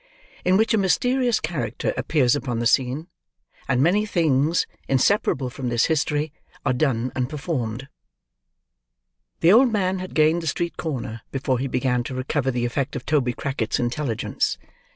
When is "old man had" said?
9.53-10.15